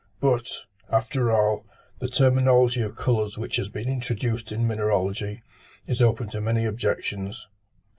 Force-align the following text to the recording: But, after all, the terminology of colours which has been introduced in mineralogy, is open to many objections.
But, 0.19 0.51
after 0.89 1.31
all, 1.31 1.63
the 1.99 2.07
terminology 2.07 2.81
of 2.81 2.95
colours 2.95 3.37
which 3.37 3.57
has 3.57 3.69
been 3.69 3.87
introduced 3.87 4.51
in 4.51 4.65
mineralogy, 4.67 5.43
is 5.85 6.01
open 6.01 6.27
to 6.29 6.41
many 6.41 6.65
objections. 6.65 7.45